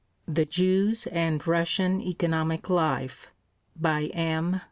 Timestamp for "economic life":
2.01-3.27